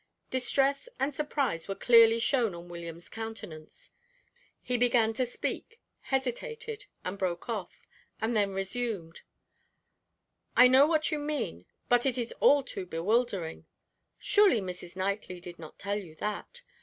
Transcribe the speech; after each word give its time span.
Distress 0.31 0.89
and 0.99 1.13
surprise 1.13 1.67
were 1.67 1.75
clearly 1.75 2.17
shown 2.17 2.55
on 2.55 2.69
William's 2.69 3.07
countenance. 3.07 3.91
He 4.59 4.75
began 4.75 5.13
to 5.13 5.27
speak, 5.27 5.79
hesitated, 5.99 6.87
and 7.05 7.19
broke 7.19 7.47
off, 7.47 7.85
and 8.19 8.35
then 8.35 8.51
resumed: 8.55 9.21
"I 10.57 10.67
know 10.67 10.87
what 10.87 11.11
you 11.11 11.19
mean, 11.19 11.67
but 11.87 12.07
it 12.07 12.17
is 12.17 12.31
all 12.39 12.63
too 12.63 12.87
bewildering. 12.87 13.67
Surely 14.17 14.59
Mrs. 14.59 14.95
Knightley 14.95 15.39
did 15.39 15.59
not 15.59 15.77
tell 15.77 15.99
you 15.99 16.15
that? 16.15 16.63